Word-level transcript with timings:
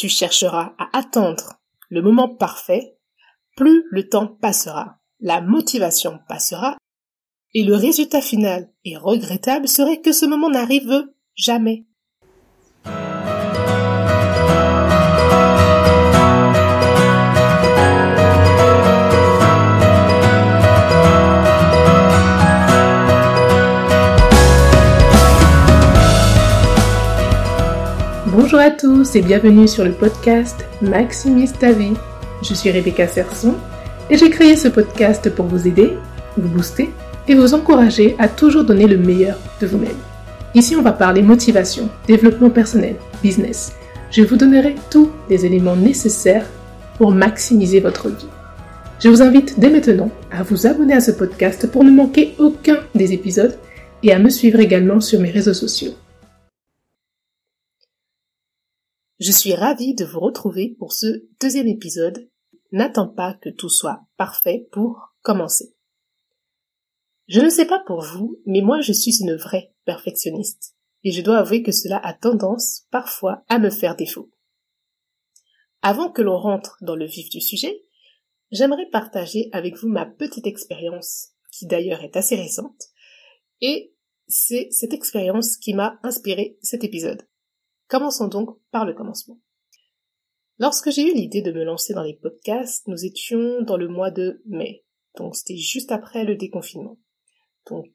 tu 0.00 0.08
chercheras 0.08 0.72
à 0.78 0.98
attendre 0.98 1.60
le 1.90 2.00
moment 2.00 2.34
parfait, 2.34 2.96
plus 3.54 3.84
le 3.90 4.08
temps 4.08 4.28
passera, 4.28 4.98
la 5.20 5.42
motivation 5.42 6.20
passera, 6.26 6.78
et 7.52 7.64
le 7.64 7.74
résultat 7.74 8.22
final 8.22 8.72
et 8.86 8.96
regrettable 8.96 9.68
serait 9.68 10.00
que 10.00 10.12
ce 10.12 10.24
moment 10.24 10.48
n'arrive 10.48 11.06
jamais. 11.34 11.84
Tous 29.00 29.16
et 29.16 29.22
bienvenue 29.22 29.66
sur 29.66 29.82
le 29.82 29.92
podcast 29.92 30.66
Maximise 30.82 31.54
ta 31.58 31.72
vie. 31.72 31.94
Je 32.42 32.52
suis 32.52 32.70
Rebecca 32.70 33.08
Serson 33.08 33.54
et 34.10 34.18
j'ai 34.18 34.28
créé 34.28 34.56
ce 34.56 34.68
podcast 34.68 35.34
pour 35.34 35.46
vous 35.46 35.66
aider, 35.66 35.96
vous 36.36 36.48
booster 36.50 36.90
et 37.26 37.34
vous 37.34 37.54
encourager 37.54 38.14
à 38.18 38.28
toujours 38.28 38.64
donner 38.64 38.86
le 38.86 38.98
meilleur 38.98 39.38
de 39.58 39.66
vous-même. 39.66 39.96
Ici, 40.54 40.76
on 40.76 40.82
va 40.82 40.92
parler 40.92 41.22
motivation, 41.22 41.88
développement 42.06 42.50
personnel, 42.50 42.96
business. 43.22 43.72
Je 44.10 44.20
vous 44.20 44.36
donnerai 44.36 44.74
tous 44.90 45.08
les 45.30 45.46
éléments 45.46 45.76
nécessaires 45.76 46.44
pour 46.98 47.10
maximiser 47.10 47.80
votre 47.80 48.08
vie. 48.08 48.28
Je 49.02 49.08
vous 49.08 49.22
invite 49.22 49.58
dès 49.58 49.70
maintenant 49.70 50.10
à 50.30 50.42
vous 50.42 50.66
abonner 50.66 50.92
à 50.92 51.00
ce 51.00 51.12
podcast 51.12 51.70
pour 51.70 51.84
ne 51.84 51.90
manquer 51.90 52.34
aucun 52.38 52.76
des 52.94 53.14
épisodes 53.14 53.56
et 54.02 54.12
à 54.12 54.18
me 54.18 54.28
suivre 54.28 54.60
également 54.60 55.00
sur 55.00 55.20
mes 55.20 55.30
réseaux 55.30 55.54
sociaux. 55.54 55.92
Je 59.20 59.32
suis 59.32 59.54
ravie 59.54 59.94
de 59.94 60.06
vous 60.06 60.18
retrouver 60.18 60.74
pour 60.78 60.94
ce 60.94 61.26
deuxième 61.42 61.68
épisode. 61.68 62.30
N'attends 62.72 63.06
pas 63.06 63.34
que 63.34 63.50
tout 63.50 63.68
soit 63.68 64.00
parfait 64.16 64.66
pour 64.72 65.14
commencer. 65.20 65.74
Je 67.28 67.40
ne 67.40 67.50
sais 67.50 67.66
pas 67.66 67.80
pour 67.80 68.00
vous, 68.00 68.40
mais 68.46 68.62
moi 68.62 68.80
je 68.80 68.94
suis 68.94 69.20
une 69.20 69.36
vraie 69.36 69.74
perfectionniste. 69.84 70.74
Et 71.04 71.12
je 71.12 71.20
dois 71.20 71.36
avouer 71.36 71.62
que 71.62 71.70
cela 71.70 71.98
a 71.98 72.14
tendance 72.14 72.86
parfois 72.90 73.44
à 73.50 73.58
me 73.58 73.68
faire 73.68 73.94
défaut. 73.94 74.30
Avant 75.82 76.10
que 76.10 76.22
l'on 76.22 76.38
rentre 76.38 76.78
dans 76.80 76.96
le 76.96 77.06
vif 77.06 77.28
du 77.28 77.42
sujet, 77.42 77.84
j'aimerais 78.50 78.88
partager 78.90 79.50
avec 79.52 79.76
vous 79.76 79.88
ma 79.88 80.06
petite 80.06 80.46
expérience, 80.46 81.32
qui 81.52 81.66
d'ailleurs 81.66 82.02
est 82.02 82.16
assez 82.16 82.36
récente, 82.36 82.84
et 83.60 83.94
c'est 84.28 84.68
cette 84.70 84.94
expérience 84.94 85.58
qui 85.58 85.74
m'a 85.74 85.98
inspiré 86.02 86.58
cet 86.62 86.84
épisode. 86.84 87.26
Commençons 87.90 88.28
donc 88.28 88.56
par 88.70 88.86
le 88.86 88.94
commencement. 88.94 89.40
Lorsque 90.60 90.90
j'ai 90.90 91.10
eu 91.10 91.12
l'idée 91.12 91.42
de 91.42 91.50
me 91.50 91.64
lancer 91.64 91.92
dans 91.92 92.04
les 92.04 92.14
podcasts, 92.14 92.86
nous 92.86 93.04
étions 93.04 93.62
dans 93.62 93.76
le 93.76 93.88
mois 93.88 94.12
de 94.12 94.40
mai. 94.46 94.84
Donc 95.16 95.34
c'était 95.34 95.56
juste 95.56 95.90
après 95.90 96.24
le 96.24 96.36
déconfinement. 96.36 96.98
Donc 97.68 97.86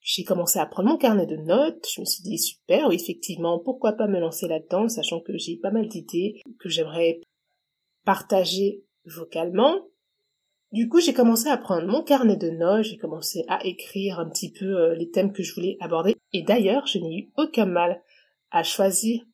j'ai 0.00 0.22
commencé 0.22 0.60
à 0.60 0.66
prendre 0.66 0.88
mon 0.88 0.96
carnet 0.96 1.26
de 1.26 1.36
notes, 1.36 1.84
je 1.92 2.00
me 2.00 2.06
suis 2.06 2.22
dit 2.22 2.38
super, 2.38 2.86
oui 2.88 2.94
effectivement, 2.94 3.58
pourquoi 3.58 3.94
pas 3.94 4.06
me 4.06 4.20
lancer 4.20 4.46
là-dedans, 4.46 4.88
sachant 4.88 5.20
que 5.20 5.36
j'ai 5.36 5.56
pas 5.56 5.72
mal 5.72 5.88
d'idées 5.88 6.40
que 6.60 6.68
j'aimerais 6.68 7.20
partager 8.04 8.84
vocalement. 9.04 9.88
Du 10.70 10.88
coup, 10.88 11.00
j'ai 11.00 11.12
commencé 11.12 11.48
à 11.48 11.56
prendre 11.56 11.88
mon 11.88 12.04
carnet 12.04 12.36
de 12.36 12.50
notes, 12.50 12.84
j'ai 12.84 12.98
commencé 12.98 13.44
à 13.48 13.66
écrire 13.66 14.20
un 14.20 14.30
petit 14.30 14.52
peu 14.52 14.66
euh, 14.66 14.94
les 14.94 15.10
thèmes 15.10 15.32
que 15.32 15.42
je 15.42 15.52
voulais 15.52 15.76
aborder. 15.80 16.14
Et 16.32 16.42
d'ailleurs, 16.42 16.86
je 16.86 16.98
n'ai 16.98 17.18
eu 17.18 17.32
aucun 17.36 17.66
mal 17.66 18.00
à 18.52 18.62
choisir 18.62 19.24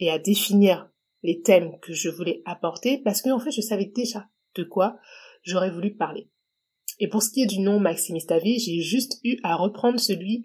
et 0.00 0.10
à 0.10 0.18
définir 0.18 0.90
les 1.22 1.40
thèmes 1.42 1.78
que 1.80 1.92
je 1.92 2.08
voulais 2.08 2.42
apporter 2.44 2.98
parce 2.98 3.22
que 3.22 3.30
en 3.30 3.40
fait 3.40 3.50
je 3.50 3.60
savais 3.60 3.86
déjà 3.86 4.26
de 4.54 4.64
quoi 4.64 4.98
j'aurais 5.42 5.70
voulu 5.70 5.94
parler. 5.94 6.28
Et 7.00 7.08
pour 7.08 7.22
ce 7.22 7.30
qui 7.30 7.42
est 7.42 7.46
du 7.46 7.60
nom 7.60 7.78
Maximiste 7.80 8.32
j'ai 8.42 8.80
juste 8.80 9.18
eu 9.24 9.38
à 9.42 9.56
reprendre 9.56 10.00
celui 10.00 10.44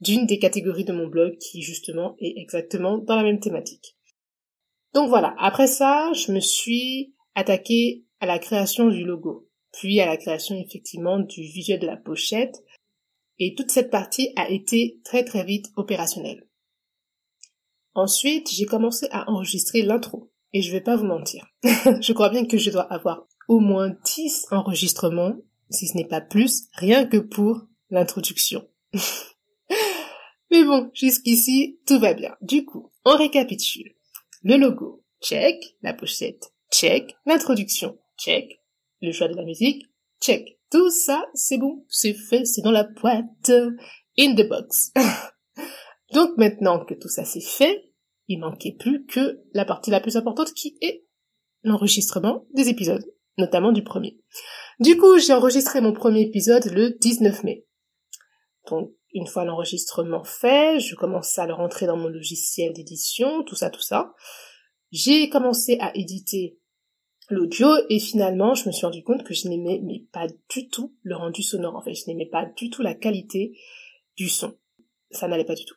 d'une 0.00 0.26
des 0.26 0.38
catégories 0.38 0.84
de 0.84 0.92
mon 0.92 1.06
blog 1.06 1.38
qui 1.38 1.62
justement 1.62 2.16
est 2.18 2.34
exactement 2.36 2.98
dans 2.98 3.16
la 3.16 3.22
même 3.22 3.40
thématique. 3.40 3.96
Donc 4.94 5.08
voilà, 5.08 5.34
après 5.38 5.66
ça, 5.66 6.10
je 6.14 6.32
me 6.32 6.40
suis 6.40 7.14
attaquée 7.34 8.04
à 8.20 8.26
la 8.26 8.38
création 8.38 8.88
du 8.88 9.04
logo, 9.04 9.48
puis 9.72 10.00
à 10.00 10.06
la 10.06 10.16
création 10.16 10.56
effectivement 10.56 11.18
du 11.18 11.42
visuel 11.42 11.80
de 11.80 11.86
la 11.86 11.96
pochette, 11.96 12.62
et 13.38 13.54
toute 13.54 13.70
cette 13.70 13.90
partie 13.90 14.32
a 14.36 14.48
été 14.48 15.00
très 15.04 15.24
très 15.24 15.44
vite 15.44 15.66
opérationnelle. 15.76 16.45
Ensuite, 17.96 18.50
j'ai 18.50 18.66
commencé 18.66 19.08
à 19.10 19.30
enregistrer 19.30 19.80
l'intro. 19.80 20.30
Et 20.52 20.60
je 20.60 20.70
vais 20.70 20.82
pas 20.82 20.96
vous 20.96 21.06
mentir. 21.06 21.46
je 21.64 22.12
crois 22.12 22.28
bien 22.28 22.44
que 22.44 22.58
je 22.58 22.70
dois 22.70 22.82
avoir 22.92 23.26
au 23.48 23.58
moins 23.58 23.96
10 24.04 24.48
enregistrements, 24.50 25.34
si 25.70 25.88
ce 25.88 25.96
n'est 25.96 26.06
pas 26.06 26.20
plus, 26.20 26.64
rien 26.74 27.06
que 27.06 27.16
pour 27.16 27.62
l'introduction. 27.88 28.68
Mais 30.50 30.62
bon, 30.62 30.90
jusqu'ici, 30.92 31.80
tout 31.86 31.98
va 31.98 32.12
bien. 32.12 32.36
Du 32.42 32.66
coup, 32.66 32.92
on 33.06 33.16
récapitule. 33.16 33.94
Le 34.42 34.58
logo, 34.58 35.02
check. 35.22 35.56
La 35.80 35.94
pochette, 35.94 36.52
check. 36.70 37.16
L'introduction, 37.24 37.98
check. 38.18 38.60
Le 39.00 39.10
choix 39.10 39.28
de 39.28 39.36
la 39.36 39.44
musique, 39.44 39.86
check. 40.20 40.58
Tout 40.70 40.90
ça, 40.90 41.24
c'est 41.32 41.58
bon, 41.58 41.86
c'est 41.88 42.14
fait, 42.14 42.44
c'est 42.44 42.62
dans 42.62 42.72
la 42.72 42.84
boîte. 42.84 43.50
In 44.18 44.34
the 44.34 44.46
box. 44.46 44.92
Donc 46.12 46.36
maintenant 46.36 46.84
que 46.84 46.94
tout 46.94 47.08
ça 47.08 47.24
c'est 47.24 47.40
fait, 47.40 47.85
il 48.28 48.40
manquait 48.40 48.76
plus 48.78 49.06
que 49.06 49.42
la 49.52 49.64
partie 49.64 49.90
la 49.90 50.00
plus 50.00 50.16
importante 50.16 50.52
qui 50.52 50.76
est 50.80 51.04
l'enregistrement 51.62 52.46
des 52.54 52.68
épisodes, 52.68 53.04
notamment 53.38 53.72
du 53.72 53.82
premier. 53.82 54.18
Du 54.80 54.96
coup, 54.96 55.18
j'ai 55.18 55.32
enregistré 55.32 55.80
mon 55.80 55.92
premier 55.92 56.22
épisode 56.22 56.64
le 56.66 56.90
19 56.90 57.44
mai. 57.44 57.66
Donc, 58.70 58.92
une 59.12 59.26
fois 59.26 59.44
l'enregistrement 59.44 60.24
fait, 60.24 60.78
je 60.80 60.94
commence 60.94 61.38
à 61.38 61.46
le 61.46 61.54
rentrer 61.54 61.86
dans 61.86 61.96
mon 61.96 62.08
logiciel 62.08 62.72
d'édition, 62.72 63.42
tout 63.44 63.54
ça, 63.54 63.70
tout 63.70 63.80
ça. 63.80 64.14
J'ai 64.90 65.28
commencé 65.28 65.78
à 65.80 65.96
éditer 65.96 66.58
l'audio 67.30 67.68
et 67.88 67.98
finalement, 67.98 68.54
je 68.54 68.66
me 68.68 68.72
suis 68.72 68.86
rendu 68.86 69.02
compte 69.02 69.24
que 69.24 69.34
je 69.34 69.48
n'aimais 69.48 70.06
pas 70.12 70.26
du 70.50 70.68
tout 70.68 70.94
le 71.02 71.16
rendu 71.16 71.42
sonore. 71.42 71.76
En 71.76 71.82
fait, 71.82 71.94
je 71.94 72.04
n'aimais 72.08 72.26
pas 72.26 72.44
du 72.44 72.70
tout 72.70 72.82
la 72.82 72.94
qualité 72.94 73.56
du 74.16 74.28
son. 74.28 74.56
Ça 75.10 75.28
n'allait 75.28 75.44
pas 75.44 75.54
du 75.54 75.64
tout 75.64 75.76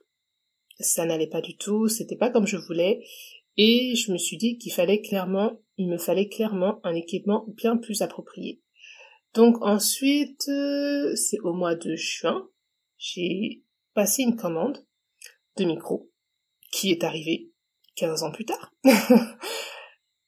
ça 0.80 1.06
n'allait 1.06 1.28
pas 1.28 1.42
du 1.42 1.58
tout, 1.58 1.88
c'était 1.88 2.16
pas 2.16 2.30
comme 2.30 2.48
je 2.48 2.58
voulais, 2.58 3.04
et 3.58 3.96
je 3.96 4.12
me 4.12 4.18
suis 4.18 4.38
dit 4.38 4.58
qu'il 4.58 4.72
fallait 4.72 5.02
clairement, 5.02 5.60
il 5.78 5.90
me 5.90 5.98
fallait 5.98 6.30
clairement 6.30 6.80
un 6.84 6.96
équipement 6.96 7.46
bien 7.50 7.78
plus 7.78 8.02
approprié. 8.02 8.62
Donc 9.34 9.58
ensuite, 9.62 10.48
euh, 10.48 11.16
c'est 11.16 11.40
au 11.42 11.54
mois 11.54 11.76
de 11.76 11.96
juin, 11.96 12.48
j'ai 12.98 13.64
passé 13.94 14.24
une 14.24 14.36
commande 14.36 14.86
de 15.58 15.66
micro 15.66 16.10
qui 16.72 16.92
est 16.92 17.04
arrivée 17.04 17.52
15 17.96 18.24
ans 18.24 18.32
plus 18.32 18.46
tard. 18.46 18.74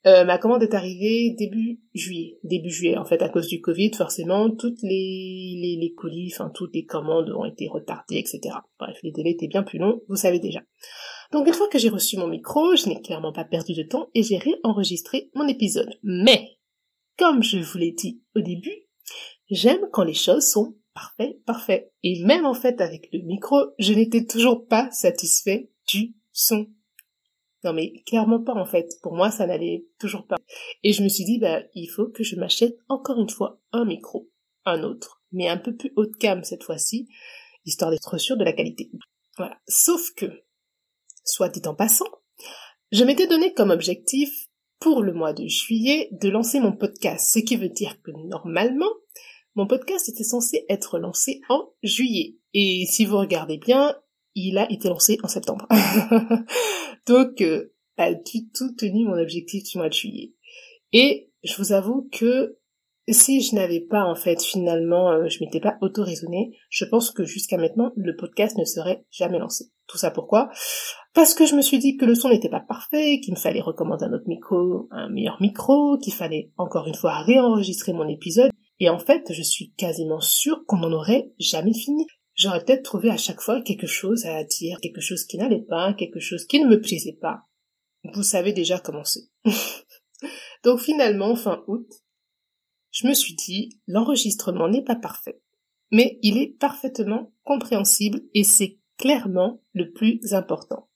Euh, 0.07 0.25
ma 0.25 0.39
commande 0.39 0.63
est 0.63 0.73
arrivée 0.73 1.35
début 1.37 1.79
juillet. 1.93 2.39
Début 2.43 2.71
juillet, 2.71 2.97
en 2.97 3.05
fait, 3.05 3.21
à 3.21 3.29
cause 3.29 3.47
du 3.47 3.61
Covid, 3.61 3.91
forcément, 3.93 4.49
toutes 4.49 4.81
les, 4.81 5.57
les, 5.61 5.77
les 5.79 5.93
colis, 5.93 6.31
enfin, 6.33 6.51
toutes 6.53 6.73
les 6.73 6.85
commandes 6.85 7.29
ont 7.29 7.45
été 7.45 7.67
retardées, 7.67 8.17
etc. 8.17 8.55
Bref, 8.79 8.97
les 9.03 9.11
délais 9.11 9.31
étaient 9.31 9.47
bien 9.47 9.63
plus 9.63 9.77
longs, 9.77 10.01
vous 10.07 10.15
savez 10.15 10.39
déjà. 10.39 10.61
Donc, 11.31 11.47
une 11.47 11.53
fois 11.53 11.69
que 11.69 11.77
j'ai 11.77 11.89
reçu 11.89 12.17
mon 12.17 12.27
micro, 12.27 12.75
je 12.75 12.89
n'ai 12.89 12.99
clairement 13.01 13.31
pas 13.31 13.45
perdu 13.45 13.73
de 13.73 13.83
temps 13.83 14.09
et 14.15 14.23
j'ai 14.23 14.37
réenregistré 14.37 15.29
mon 15.35 15.47
épisode. 15.47 15.93
Mais, 16.03 16.57
comme 17.17 17.43
je 17.43 17.59
vous 17.59 17.77
l'ai 17.77 17.91
dit 17.91 18.21
au 18.35 18.41
début, 18.41 18.87
j'aime 19.51 19.87
quand 19.91 20.03
les 20.03 20.15
choses 20.15 20.47
sont 20.47 20.75
parfaites, 20.93 21.43
parfaites. 21.45 21.93
Et 22.03 22.23
même 22.23 22.45
en 22.45 22.53
fait, 22.53 22.81
avec 22.81 23.09
le 23.13 23.19
micro, 23.19 23.57
je 23.79 23.93
n'étais 23.93 24.25
toujours 24.25 24.65
pas 24.67 24.89
satisfait 24.91 25.69
du 25.87 26.15
son 26.31 26.67
non 27.63 27.73
mais 27.73 27.93
clairement 28.05 28.41
pas 28.41 28.53
en 28.53 28.65
fait. 28.65 28.89
Pour 29.01 29.15
moi, 29.15 29.31
ça 29.31 29.47
n'allait 29.47 29.85
toujours 29.99 30.25
pas. 30.25 30.37
Et 30.83 30.93
je 30.93 31.03
me 31.03 31.09
suis 31.09 31.25
dit, 31.25 31.39
bah, 31.39 31.61
il 31.73 31.87
faut 31.87 32.07
que 32.07 32.23
je 32.23 32.35
m'achète 32.35 32.77
encore 32.89 33.19
une 33.19 33.29
fois 33.29 33.59
un 33.71 33.85
micro, 33.85 34.29
un 34.65 34.83
autre, 34.83 35.21
mais 35.31 35.47
un 35.47 35.57
peu 35.57 35.75
plus 35.75 35.93
haut 35.95 36.05
de 36.05 36.17
gamme 36.19 36.43
cette 36.43 36.63
fois-ci, 36.63 37.07
histoire 37.65 37.91
d'être 37.91 38.17
sûr 38.17 38.37
de 38.37 38.43
la 38.43 38.53
qualité. 38.53 38.91
Voilà. 39.37 39.57
Sauf 39.67 40.11
que, 40.15 40.25
soit 41.23 41.49
dit 41.49 41.61
en 41.65 41.75
passant, 41.75 42.09
je 42.91 43.03
m'étais 43.03 43.27
donné 43.27 43.53
comme 43.53 43.69
objectif 43.69 44.47
pour 44.79 45.03
le 45.03 45.13
mois 45.13 45.33
de 45.33 45.47
juillet 45.47 46.09
de 46.11 46.29
lancer 46.29 46.59
mon 46.59 46.73
podcast, 46.73 47.29
ce 47.31 47.39
qui 47.39 47.55
veut 47.55 47.69
dire 47.69 48.01
que 48.01 48.11
normalement, 48.11 48.89
mon 49.55 49.67
podcast 49.67 50.09
était 50.09 50.23
censé 50.23 50.65
être 50.69 50.97
lancé 50.97 51.41
en 51.49 51.69
juillet. 51.83 52.37
Et 52.53 52.85
si 52.89 53.05
vous 53.05 53.17
regardez 53.17 53.57
bien, 53.57 53.95
il 54.35 54.57
a 54.57 54.71
été 54.71 54.89
lancé 54.89 55.17
en 55.23 55.27
septembre. 55.27 55.67
Donc, 57.07 57.41
euh, 57.41 57.73
pas 57.95 58.13
du 58.13 58.49
tout 58.53 58.73
tenu 58.75 59.05
mon 59.05 59.17
objectif 59.17 59.63
du 59.63 59.77
mois 59.77 59.89
de 59.89 59.93
juillet. 59.93 60.33
Et 60.93 61.31
je 61.43 61.55
vous 61.57 61.73
avoue 61.73 62.09
que 62.11 62.57
si 63.09 63.41
je 63.41 63.55
n'avais 63.55 63.81
pas 63.81 64.03
en 64.03 64.15
fait 64.15 64.41
finalement, 64.41 65.11
euh, 65.11 65.27
je 65.27 65.43
m'étais 65.43 65.59
pas 65.59 65.77
auto-raisonné, 65.81 66.51
je 66.69 66.85
pense 66.85 67.11
que 67.11 67.23
jusqu'à 67.23 67.57
maintenant 67.57 67.91
le 67.95 68.15
podcast 68.15 68.57
ne 68.57 68.65
serait 68.65 69.05
jamais 69.09 69.39
lancé, 69.39 69.65
Tout 69.87 69.97
ça 69.97 70.11
pourquoi? 70.11 70.49
Parce 71.13 71.33
que 71.33 71.45
je 71.45 71.55
me 71.55 71.61
suis 71.61 71.79
dit 71.79 71.97
que 71.97 72.05
le 72.05 72.15
son 72.15 72.29
n'était 72.29 72.49
pas 72.49 72.61
parfait, 72.61 73.19
qu'il 73.19 73.33
me 73.33 73.39
fallait 73.39 73.61
recommander 73.61 74.05
un 74.05 74.13
autre 74.13 74.27
micro, 74.27 74.87
un 74.91 75.09
meilleur 75.09 75.41
micro, 75.41 75.97
qu'il 75.97 76.13
fallait 76.13 76.51
encore 76.57 76.87
une 76.87 76.95
fois 76.95 77.21
réenregistrer 77.23 77.93
mon 77.93 78.07
épisode. 78.07 78.51
Et 78.79 78.89
en 78.89 78.99
fait, 78.99 79.31
je 79.31 79.43
suis 79.43 79.73
quasiment 79.73 80.21
sûre 80.21 80.63
qu'on 80.65 80.77
n'en 80.77 80.91
aurait 80.91 81.31
jamais 81.37 81.73
fini. 81.73 82.07
J'aurais 82.35 82.63
peut-être 82.63 82.83
trouvé 82.83 83.09
à 83.09 83.17
chaque 83.17 83.41
fois 83.41 83.61
quelque 83.61 83.87
chose 83.87 84.25
à 84.25 84.43
dire, 84.43 84.79
quelque 84.81 85.01
chose 85.01 85.25
qui 85.25 85.37
n'allait 85.37 85.65
pas, 85.67 85.93
quelque 85.93 86.19
chose 86.19 86.45
qui 86.45 86.59
ne 86.59 86.67
me 86.67 86.81
plaisait 86.81 87.17
pas. 87.19 87.43
Vous 88.13 88.23
savez 88.23 88.53
déjà 88.53 88.79
comment 88.79 89.03
c'est. 89.03 89.29
Donc 90.63 90.79
finalement, 90.79 91.35
fin 91.35 91.63
août, 91.67 91.87
je 92.91 93.07
me 93.07 93.13
suis 93.13 93.35
dit, 93.35 93.79
l'enregistrement 93.87 94.67
n'est 94.67 94.83
pas 94.83 94.95
parfait, 94.95 95.41
mais 95.91 96.19
il 96.21 96.37
est 96.37 96.57
parfaitement 96.59 97.33
compréhensible 97.43 98.21
et 98.33 98.43
c'est 98.43 98.79
clairement 98.97 99.61
le 99.73 99.91
plus 99.91 100.33
important. 100.33 100.89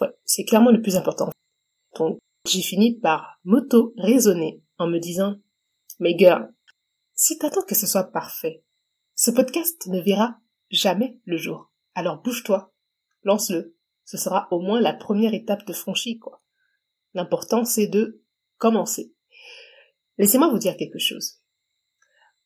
Ouais, 0.00 0.10
c'est 0.24 0.44
clairement 0.44 0.70
le 0.70 0.82
plus 0.82 0.96
important. 0.96 1.30
Donc, 1.96 2.18
j'ai 2.46 2.62
fini 2.62 2.98
par 2.98 3.40
m'auto-raisonner 3.44 4.62
en 4.78 4.86
me 4.86 4.98
disant, 4.98 5.36
mais 5.98 6.16
girl, 6.16 6.52
si 7.14 7.38
t'attends 7.38 7.62
que 7.62 7.74
ce 7.74 7.86
soit 7.86 8.12
parfait, 8.12 8.62
ce 9.20 9.32
podcast 9.32 9.84
ne 9.88 10.00
verra 10.00 10.38
jamais 10.70 11.18
le 11.24 11.38
jour. 11.38 11.72
Alors 11.96 12.22
bouge-toi, 12.22 12.72
lance-le. 13.24 13.76
Ce 14.04 14.16
sera 14.16 14.46
au 14.52 14.60
moins 14.60 14.80
la 14.80 14.94
première 14.94 15.34
étape 15.34 15.66
de 15.66 15.72
franchie, 15.72 16.20
quoi. 16.20 16.40
L'important, 17.14 17.64
c'est 17.64 17.88
de 17.88 18.22
commencer. 18.58 19.12
Laissez-moi 20.18 20.48
vous 20.50 20.60
dire 20.60 20.76
quelque 20.76 21.00
chose. 21.00 21.40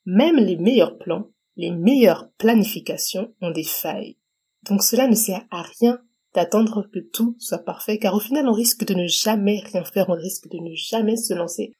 Même 0.06 0.36
les 0.36 0.56
meilleurs 0.56 0.96
plans, 0.96 1.30
les 1.56 1.70
meilleures 1.70 2.32
planifications 2.38 3.34
ont 3.42 3.50
des 3.50 3.64
failles. 3.64 4.16
Donc 4.62 4.82
cela 4.82 5.08
ne 5.08 5.14
sert 5.14 5.44
à 5.50 5.60
rien 5.78 6.02
d'attendre 6.32 6.88
que 6.90 7.00
tout 7.00 7.36
soit 7.38 7.66
parfait, 7.66 7.98
car 7.98 8.14
au 8.14 8.20
final 8.20 8.48
on 8.48 8.54
risque 8.54 8.86
de 8.86 8.94
ne 8.94 9.08
jamais 9.08 9.60
rien 9.60 9.84
faire, 9.84 10.08
on 10.08 10.14
risque 10.14 10.48
de 10.48 10.56
ne 10.56 10.74
jamais 10.74 11.18
se 11.18 11.34
lancer, 11.34 11.76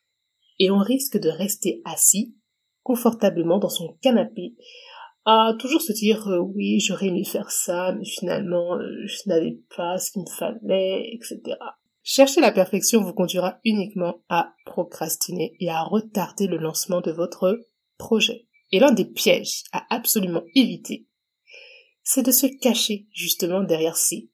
et 0.59 0.71
on 0.71 0.81
risque 0.81 1.17
de 1.17 1.31
rester 1.31 1.81
assis 1.87 2.37
confortablement 2.83 3.59
dans 3.59 3.69
son 3.69 3.97
canapé, 4.03 4.55
à 5.25 5.55
toujours 5.59 5.81
se 5.81 5.93
dire 5.93 6.27
euh, 6.29 6.39
oui 6.39 6.81
j'aurais 6.81 7.07
aimé 7.07 7.25
faire 7.25 7.51
ça, 7.51 7.93
mais 7.93 8.05
finalement 8.05 8.75
euh, 8.77 9.07
je 9.07 9.29
n'avais 9.29 9.59
pas 9.77 9.99
ce 9.99 10.13
qu'il 10.13 10.23
me 10.23 10.31
fallait, 10.31 11.15
etc. 11.15 11.57
Chercher 12.03 12.41
la 12.41 12.51
perfection 12.51 13.01
vous 13.01 13.13
conduira 13.13 13.61
uniquement 13.65 14.23
à 14.29 14.55
procrastiner 14.67 15.55
et 15.61 15.71
à 15.71 15.83
retarder 15.85 16.49
le 16.49 16.57
lancement 16.57 17.01
de 17.01 17.13
votre 17.13 17.61
projet. 17.97 18.49
Et 18.73 18.81
l'un 18.81 18.91
des 18.91 19.05
pièges 19.05 19.63
à 19.73 19.85
absolument 19.95 20.43
éviter, 20.57 21.07
c'est 22.03 22.25
de 22.25 22.33
se 22.33 22.47
cacher 22.61 23.07
justement 23.13 23.63
derrière 23.63 23.97
ces 23.97 24.32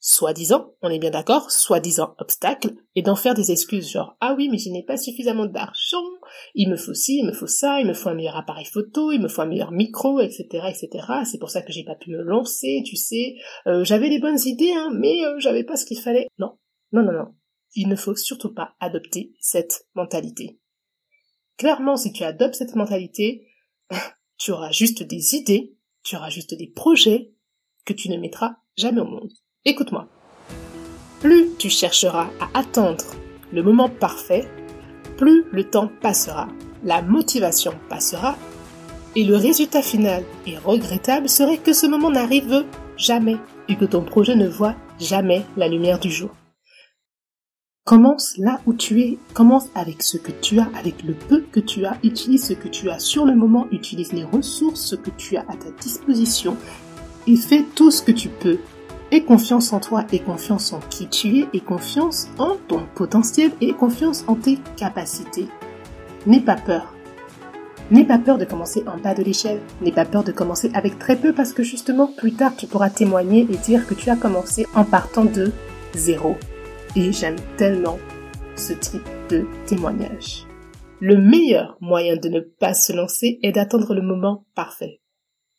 soi-disant, 0.00 0.74
on 0.82 0.90
est 0.90 0.98
bien 0.98 1.10
d'accord, 1.10 1.50
soi-disant 1.50 2.14
obstacles, 2.18 2.74
et 2.94 3.02
d'en 3.02 3.16
faire 3.16 3.34
des 3.34 3.50
excuses 3.50 3.90
genre 3.90 4.16
ah 4.20 4.34
oui 4.36 4.48
mais 4.48 4.58
je 4.58 4.70
n'ai 4.70 4.84
pas 4.84 4.96
suffisamment 4.96 5.46
d'argent, 5.46 6.04
il 6.54 6.70
me 6.70 6.76
faut 6.76 6.94
ci, 6.94 7.18
il 7.18 7.26
me 7.26 7.32
faut 7.32 7.46
ça, 7.46 7.80
il 7.80 7.86
me 7.86 7.94
faut 7.94 8.08
un 8.08 8.14
meilleur 8.14 8.36
appareil 8.36 8.66
photo, 8.66 9.10
il 9.12 9.20
me 9.20 9.28
faut 9.28 9.42
un 9.42 9.46
meilleur 9.46 9.72
micro, 9.72 10.20
etc. 10.20 10.46
etc. 10.68 11.06
C'est 11.24 11.38
pour 11.38 11.50
ça 11.50 11.62
que 11.62 11.72
j'ai 11.72 11.84
pas 11.84 11.94
pu 11.94 12.10
me 12.10 12.22
lancer, 12.22 12.82
tu 12.84 12.96
sais, 12.96 13.36
euh, 13.66 13.84
j'avais 13.84 14.08
les 14.08 14.20
bonnes 14.20 14.40
idées, 14.44 14.72
hein, 14.72 14.90
mais 14.94 15.24
euh, 15.24 15.38
j'avais 15.38 15.64
pas 15.64 15.76
ce 15.76 15.86
qu'il 15.86 16.00
fallait. 16.00 16.26
Non, 16.38 16.58
non, 16.92 17.02
non, 17.02 17.12
non. 17.12 17.34
Il 17.74 17.88
ne 17.88 17.96
faut 17.96 18.16
surtout 18.16 18.54
pas 18.54 18.74
adopter 18.80 19.34
cette 19.40 19.86
mentalité. 19.94 20.58
Clairement, 21.58 21.96
si 21.96 22.12
tu 22.12 22.22
adoptes 22.22 22.54
cette 22.54 22.74
mentalité, 22.74 23.46
tu 24.38 24.52
auras 24.52 24.70
juste 24.70 25.02
des 25.02 25.34
idées, 25.34 25.74
tu 26.02 26.16
auras 26.16 26.30
juste 26.30 26.54
des 26.54 26.68
projets 26.68 27.32
que 27.84 27.92
tu 27.92 28.08
ne 28.10 28.18
mettras 28.18 28.56
jamais 28.76 29.00
au 29.00 29.06
monde. 29.06 29.32
Écoute-moi. 29.68 30.06
Plus 31.20 31.48
tu 31.58 31.70
chercheras 31.70 32.28
à 32.40 32.60
attendre 32.60 33.04
le 33.52 33.64
moment 33.64 33.88
parfait, 33.88 34.48
plus 35.16 35.44
le 35.50 35.64
temps 35.64 35.90
passera, 36.00 36.46
la 36.84 37.02
motivation 37.02 37.72
passera, 37.88 38.36
et 39.16 39.24
le 39.24 39.34
résultat 39.34 39.82
final 39.82 40.22
et 40.46 40.56
regrettable 40.56 41.28
serait 41.28 41.58
que 41.58 41.72
ce 41.72 41.88
moment 41.88 42.10
n'arrive 42.10 42.64
jamais 42.96 43.38
et 43.68 43.74
que 43.74 43.84
ton 43.84 44.02
projet 44.02 44.36
ne 44.36 44.46
voit 44.46 44.76
jamais 45.00 45.44
la 45.56 45.66
lumière 45.66 45.98
du 45.98 46.12
jour. 46.12 46.30
Commence 47.84 48.36
là 48.38 48.60
où 48.66 48.72
tu 48.72 49.00
es, 49.00 49.18
commence 49.34 49.68
avec 49.74 50.04
ce 50.04 50.16
que 50.16 50.30
tu 50.30 50.60
as, 50.60 50.70
avec 50.78 51.02
le 51.02 51.14
peu 51.14 51.40
que 51.50 51.60
tu 51.60 51.86
as, 51.86 51.98
utilise 52.04 52.46
ce 52.46 52.52
que 52.52 52.68
tu 52.68 52.88
as 52.88 53.00
sur 53.00 53.24
le 53.24 53.34
moment, 53.34 53.66
utilise 53.72 54.12
les 54.12 54.24
ressources 54.24 54.96
que 54.96 55.10
tu 55.10 55.36
as 55.36 55.44
à 55.48 55.56
ta 55.56 55.72
disposition 55.80 56.56
et 57.26 57.34
fais 57.34 57.64
tout 57.74 57.90
ce 57.90 58.02
que 58.02 58.12
tu 58.12 58.28
peux. 58.28 58.58
Aie 59.12 59.22
confiance 59.22 59.72
en 59.72 59.78
toi, 59.78 60.04
et 60.12 60.18
confiance 60.18 60.72
en 60.72 60.80
qui 60.80 61.06
tu 61.06 61.38
es, 61.38 61.48
et 61.52 61.60
confiance 61.60 62.26
en 62.38 62.56
ton 62.66 62.82
potentiel, 62.96 63.52
et 63.60 63.72
confiance 63.72 64.24
en 64.26 64.34
tes 64.34 64.58
capacités. 64.76 65.46
N'aie 66.26 66.40
pas 66.40 66.56
peur. 66.56 66.92
N'aie 67.92 68.04
pas 68.04 68.18
peur 68.18 68.36
de 68.36 68.44
commencer 68.44 68.82
en 68.88 68.98
bas 68.98 69.14
de 69.14 69.22
l'échelle. 69.22 69.60
N'aie 69.80 69.92
pas 69.92 70.04
peur 70.04 70.24
de 70.24 70.32
commencer 70.32 70.72
avec 70.74 70.98
très 70.98 71.14
peu 71.14 71.32
parce 71.32 71.52
que 71.52 71.62
justement, 71.62 72.08
plus 72.08 72.32
tard, 72.32 72.56
tu 72.56 72.66
pourras 72.66 72.90
témoigner 72.90 73.42
et 73.42 73.56
dire 73.58 73.86
que 73.86 73.94
tu 73.94 74.10
as 74.10 74.16
commencé 74.16 74.66
en 74.74 74.84
partant 74.84 75.24
de 75.24 75.52
zéro. 75.94 76.34
Et 76.96 77.12
j'aime 77.12 77.36
tellement 77.56 77.98
ce 78.56 78.72
type 78.72 79.08
de 79.30 79.46
témoignage. 79.66 80.46
Le 80.98 81.16
meilleur 81.16 81.76
moyen 81.80 82.16
de 82.16 82.28
ne 82.28 82.40
pas 82.40 82.74
se 82.74 82.92
lancer 82.92 83.38
est 83.44 83.52
d'attendre 83.52 83.94
le 83.94 84.02
moment 84.02 84.46
parfait. 84.56 85.00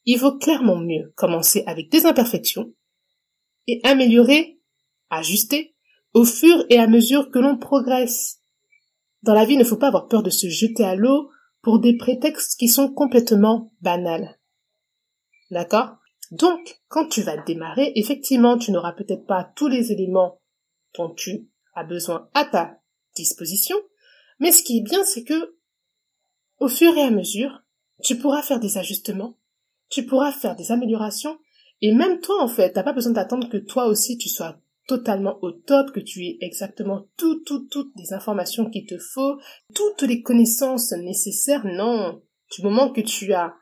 Il 0.05 0.19
vaut 0.19 0.37
clairement 0.37 0.77
mieux 0.77 1.13
commencer 1.15 1.63
avec 1.65 1.89
des 1.89 2.05
imperfections 2.05 2.73
et 3.67 3.79
améliorer, 3.83 4.59
ajuster, 5.09 5.75
au 6.13 6.25
fur 6.25 6.65
et 6.69 6.79
à 6.79 6.87
mesure 6.87 7.29
que 7.31 7.39
l'on 7.39 7.57
progresse. 7.57 8.41
Dans 9.23 9.33
la 9.33 9.45
vie, 9.45 9.53
il 9.53 9.59
ne 9.59 9.63
faut 9.63 9.77
pas 9.77 9.87
avoir 9.87 10.07
peur 10.07 10.23
de 10.23 10.29
se 10.29 10.47
jeter 10.47 10.83
à 10.83 10.95
l'eau 10.95 11.29
pour 11.61 11.79
des 11.79 11.97
prétextes 11.97 12.57
qui 12.57 12.67
sont 12.67 12.91
complètement 12.91 13.73
banals. 13.81 14.39
D'accord? 15.51 15.97
Donc, 16.31 16.81
quand 16.87 17.07
tu 17.07 17.21
vas 17.21 17.37
démarrer, 17.37 17.91
effectivement, 17.95 18.57
tu 18.57 18.71
n'auras 18.71 18.93
peut-être 18.93 19.25
pas 19.25 19.51
tous 19.55 19.67
les 19.67 19.91
éléments 19.91 20.41
dont 20.97 21.13
tu 21.13 21.49
as 21.73 21.83
besoin 21.83 22.29
à 22.33 22.45
ta 22.45 22.79
disposition. 23.15 23.77
Mais 24.39 24.51
ce 24.51 24.63
qui 24.63 24.79
est 24.79 24.83
bien, 24.83 25.03
c'est 25.05 25.23
que, 25.23 25.57
au 26.59 26.67
fur 26.67 26.95
et 26.97 27.01
à 27.01 27.11
mesure, 27.11 27.63
tu 28.03 28.17
pourras 28.17 28.41
faire 28.41 28.59
des 28.59 28.77
ajustements, 28.77 29.37
tu 29.89 30.05
pourras 30.05 30.31
faire 30.31 30.55
des 30.55 30.71
améliorations, 30.71 31.39
et 31.81 31.93
même 31.93 32.19
toi, 32.19 32.41
en 32.41 32.47
fait, 32.47 32.73
t'as 32.73 32.83
pas 32.83 32.93
besoin 32.93 33.13
d'attendre 33.13 33.49
que 33.49 33.57
toi 33.57 33.85
aussi 33.85 34.17
tu 34.17 34.29
sois 34.29 34.59
totalement 34.87 35.37
au 35.43 35.51
top, 35.51 35.91
que 35.91 35.99
tu 35.99 36.25
aies 36.25 36.37
exactement 36.41 37.07
tout, 37.17 37.43
tout, 37.43 37.67
toutes 37.69 37.91
les 37.97 38.13
informations 38.13 38.69
qu'il 38.69 38.85
te 38.85 38.97
faut, 38.97 39.39
toutes 39.75 40.01
les 40.03 40.21
connaissances 40.21 40.91
nécessaires. 40.93 41.65
Non. 41.65 42.23
Du 42.55 42.63
moment 42.63 42.91
que 42.91 43.01
tu 43.01 43.33
as 43.33 43.53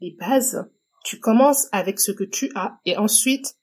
les 0.00 0.16
bases, 0.18 0.66
tu 1.04 1.20
commences 1.20 1.68
avec 1.72 2.00
ce 2.00 2.12
que 2.12 2.24
tu 2.24 2.50
as 2.54 2.80
et 2.86 2.96
ensuite 2.96 3.56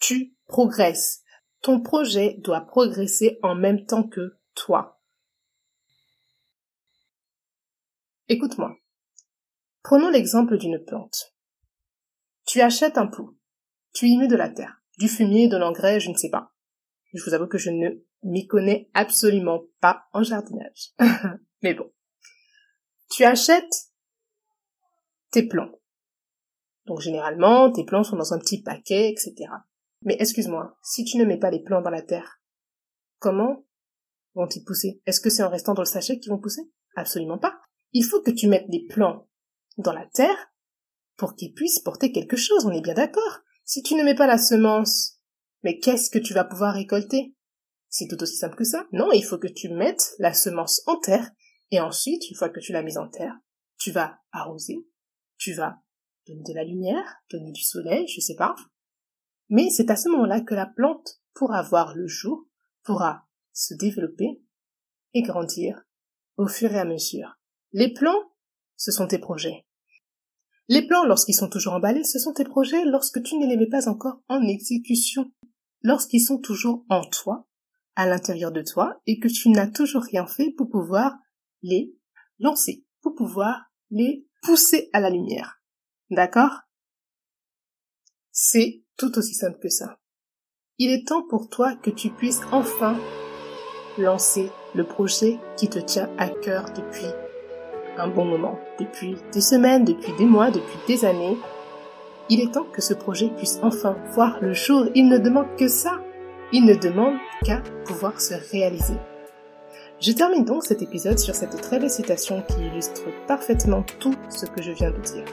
tu 0.00 0.34
progresses. 0.46 1.22
Ton 1.60 1.80
projet 1.80 2.36
doit 2.38 2.62
progresser 2.62 3.38
en 3.42 3.54
même 3.54 3.84
temps 3.84 4.08
que 4.08 4.38
toi. 4.54 5.00
Écoute-moi. 8.28 8.74
Prenons 9.82 10.08
l'exemple 10.08 10.56
d'une 10.56 10.82
plante. 10.82 11.31
Tu 12.52 12.60
achètes 12.60 12.98
un 12.98 13.06
pot. 13.06 13.34
Tu 13.94 14.08
y 14.08 14.18
mets 14.18 14.28
de 14.28 14.36
la 14.36 14.50
terre, 14.50 14.76
du 14.98 15.08
fumier, 15.08 15.48
de 15.48 15.56
l'engrais, 15.56 16.00
je 16.00 16.10
ne 16.10 16.14
sais 16.14 16.28
pas. 16.28 16.52
Je 17.14 17.24
vous 17.24 17.32
avoue 17.32 17.46
que 17.46 17.56
je 17.56 17.70
ne 17.70 17.88
m'y 18.24 18.46
connais 18.46 18.90
absolument 18.92 19.62
pas 19.80 20.04
en 20.12 20.22
jardinage. 20.22 20.92
Mais 21.62 21.72
bon. 21.72 21.90
Tu 23.10 23.24
achètes 23.24 23.90
tes 25.30 25.48
plants. 25.48 25.72
Donc 26.84 27.00
généralement, 27.00 27.72
tes 27.72 27.86
plants 27.86 28.04
sont 28.04 28.16
dans 28.16 28.34
un 28.34 28.38
petit 28.38 28.60
paquet, 28.60 29.08
etc. 29.08 29.50
Mais 30.02 30.18
excuse-moi, 30.20 30.76
si 30.82 31.06
tu 31.06 31.16
ne 31.16 31.24
mets 31.24 31.38
pas 31.38 31.50
les 31.50 31.62
plants 31.62 31.80
dans 31.80 31.88
la 31.88 32.02
terre, 32.02 32.42
comment 33.18 33.64
vont-ils 34.34 34.62
pousser? 34.62 35.00
Est-ce 35.06 35.22
que 35.22 35.30
c'est 35.30 35.42
en 35.42 35.48
restant 35.48 35.72
dans 35.72 35.80
le 35.80 35.86
sachet 35.86 36.18
qu'ils 36.18 36.32
vont 36.32 36.38
pousser? 36.38 36.70
Absolument 36.96 37.38
pas. 37.38 37.58
Il 37.92 38.04
faut 38.04 38.20
que 38.20 38.30
tu 38.30 38.46
mettes 38.46 38.68
des 38.68 38.84
plants 38.90 39.26
dans 39.78 39.94
la 39.94 40.04
terre 40.04 40.51
pour 41.22 41.36
qu'ils 41.36 41.54
puissent 41.54 41.78
porter 41.78 42.10
quelque 42.10 42.36
chose, 42.36 42.66
on 42.66 42.72
est 42.72 42.80
bien 42.80 42.94
d'accord. 42.94 43.42
Si 43.64 43.84
tu 43.84 43.94
ne 43.94 44.02
mets 44.02 44.16
pas 44.16 44.26
la 44.26 44.38
semence, 44.38 45.20
mais 45.62 45.78
qu'est-ce 45.78 46.10
que 46.10 46.18
tu 46.18 46.34
vas 46.34 46.42
pouvoir 46.42 46.74
récolter? 46.74 47.36
C'est 47.88 48.08
tout 48.08 48.20
aussi 48.20 48.34
simple 48.34 48.56
que 48.56 48.64
ça. 48.64 48.88
Non, 48.90 49.12
il 49.12 49.24
faut 49.24 49.38
que 49.38 49.46
tu 49.46 49.68
mettes 49.68 50.16
la 50.18 50.34
semence 50.34 50.82
en 50.86 50.98
terre, 50.98 51.30
et 51.70 51.78
ensuite, 51.78 52.28
une 52.28 52.34
fois 52.34 52.48
que 52.48 52.58
tu 52.58 52.72
l'as 52.72 52.82
mise 52.82 52.98
en 52.98 53.06
terre, 53.08 53.38
tu 53.78 53.92
vas 53.92 54.18
arroser, 54.32 54.84
tu 55.38 55.52
vas 55.52 55.76
donner 56.26 56.42
de 56.42 56.54
la 56.54 56.64
lumière, 56.64 57.22
donner 57.30 57.52
du 57.52 57.62
soleil, 57.62 58.08
je 58.08 58.20
sais 58.20 58.34
pas, 58.34 58.56
mais 59.48 59.70
c'est 59.70 59.92
à 59.92 59.96
ce 59.96 60.08
moment-là 60.08 60.40
que 60.40 60.56
la 60.56 60.66
plante 60.66 61.20
pourra 61.34 61.62
voir 61.62 61.94
le 61.94 62.08
jour, 62.08 62.48
pourra 62.82 63.28
se 63.52 63.74
développer 63.74 64.42
et 65.14 65.22
grandir 65.22 65.84
au 66.36 66.48
fur 66.48 66.72
et 66.72 66.80
à 66.80 66.84
mesure. 66.84 67.38
Les 67.70 67.92
plants, 67.92 68.32
ce 68.76 68.90
sont 68.90 69.06
tes 69.06 69.20
projets. 69.20 69.64
Les 70.72 70.86
plans, 70.86 71.04
lorsqu'ils 71.04 71.34
sont 71.34 71.50
toujours 71.50 71.74
emballés, 71.74 72.02
ce 72.02 72.18
sont 72.18 72.32
tes 72.32 72.44
projets 72.44 72.86
lorsque 72.86 73.22
tu 73.22 73.36
ne 73.36 73.46
les 73.46 73.58
mets 73.58 73.68
pas 73.68 73.90
encore 73.90 74.22
en 74.30 74.40
exécution, 74.48 75.30
lorsqu'ils 75.82 76.22
sont 76.22 76.38
toujours 76.38 76.86
en 76.88 77.04
toi, 77.04 77.46
à 77.94 78.06
l'intérieur 78.06 78.52
de 78.52 78.62
toi, 78.62 78.98
et 79.06 79.20
que 79.20 79.28
tu 79.28 79.50
n'as 79.50 79.66
toujours 79.66 80.00
rien 80.00 80.26
fait 80.26 80.50
pour 80.50 80.70
pouvoir 80.70 81.14
les 81.60 81.94
lancer, 82.38 82.86
pour 83.02 83.14
pouvoir 83.14 83.66
les 83.90 84.26
pousser 84.40 84.88
à 84.94 85.00
la 85.00 85.10
lumière. 85.10 85.60
D'accord? 86.10 86.60
C'est 88.30 88.82
tout 88.96 89.18
aussi 89.18 89.34
simple 89.34 89.58
que 89.58 89.68
ça. 89.68 90.00
Il 90.78 90.90
est 90.90 91.06
temps 91.06 91.28
pour 91.28 91.50
toi 91.50 91.76
que 91.76 91.90
tu 91.90 92.08
puisses 92.08 92.40
enfin 92.50 92.98
lancer 93.98 94.48
le 94.74 94.84
projet 94.84 95.38
qui 95.58 95.68
te 95.68 95.80
tient 95.80 96.08
à 96.16 96.30
cœur 96.30 96.72
depuis 96.72 97.12
un 97.98 98.08
bon 98.08 98.24
moment, 98.24 98.58
depuis 98.78 99.16
des 99.32 99.40
semaines, 99.40 99.84
depuis 99.84 100.12
des 100.18 100.24
mois, 100.24 100.50
depuis 100.50 100.78
des 100.86 101.04
années. 101.04 101.36
Il 102.28 102.40
est 102.40 102.52
temps 102.52 102.66
que 102.72 102.80
ce 102.80 102.94
projet 102.94 103.28
puisse 103.36 103.58
enfin 103.62 103.96
voir 104.12 104.38
le 104.40 104.52
jour. 104.52 104.86
Il 104.94 105.08
ne 105.08 105.18
demande 105.18 105.48
que 105.58 105.68
ça. 105.68 106.00
Il 106.52 106.64
ne 106.64 106.74
demande 106.74 107.16
qu'à 107.44 107.62
pouvoir 107.84 108.20
se 108.20 108.34
réaliser. 108.50 108.96
Je 110.00 110.12
termine 110.12 110.44
donc 110.44 110.64
cet 110.64 110.82
épisode 110.82 111.18
sur 111.18 111.34
cette 111.34 111.60
très 111.60 111.78
belle 111.78 111.90
citation 111.90 112.42
qui 112.42 112.66
illustre 112.66 113.02
parfaitement 113.28 113.84
tout 114.00 114.14
ce 114.28 114.46
que 114.46 114.62
je 114.62 114.72
viens 114.72 114.90
de 114.90 114.98
dire. 114.98 115.24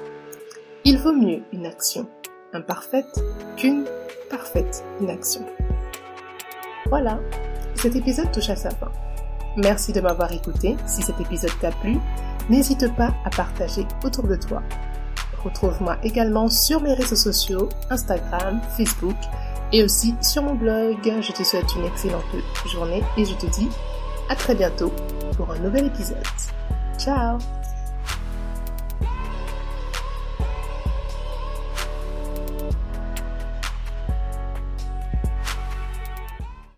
Il 0.86 0.98
vaut 1.00 1.14
mieux 1.14 1.42
une 1.52 1.66
action 1.66 2.08
imparfaite 2.54 3.20
qu'une 3.58 3.86
parfaite 4.30 4.84
inaction. 5.02 5.46
Voilà, 6.88 7.20
cet 7.76 7.96
épisode 7.96 8.32
touche 8.32 8.50
à 8.50 8.56
sa 8.56 8.70
fin. 8.70 8.92
Merci 9.58 9.92
de 9.92 10.02
m'avoir 10.02 10.32
écouté. 10.32 10.78
Si 10.86 11.02
cet 11.02 11.20
épisode 11.20 11.52
t'a 11.60 11.72
plu, 11.72 11.98
n'hésite 12.50 12.94
pas 12.96 13.14
à 13.26 13.30
partager 13.30 13.86
autour 14.04 14.28
de 14.28 14.36
toi. 14.36 14.62
Retrouve-moi 15.44 15.98
également 16.04 16.50
sur 16.50 16.82
mes 16.82 16.94
réseaux 16.94 17.16
sociaux, 17.16 17.70
Instagram, 17.90 18.60
Facebook 18.76 19.18
et 19.72 19.84
aussi 19.84 20.16
sur 20.22 20.44
mon 20.44 20.56
blog. 20.56 20.98
Je 21.04 21.32
te 21.32 21.44
souhaite 21.44 21.76
une 21.76 21.86
excellente 21.86 22.24
journée 22.66 23.04
et 23.18 23.26
je 23.26 23.36
te 23.36 23.46
dis 23.46 23.70
à 24.30 24.36
très 24.36 24.56
bientôt 24.56 24.92
pour 25.38 25.52
un 25.52 25.60
nouvel 25.60 25.88
épisode. 25.88 26.24
Ciao 26.98 27.38